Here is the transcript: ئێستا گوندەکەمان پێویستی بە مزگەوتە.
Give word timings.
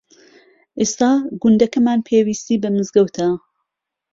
ئێستا 0.79 1.11
گوندەکەمان 1.41 1.99
پێویستی 2.07 2.61
بە 2.61 2.69
مزگەوتە. 2.77 3.27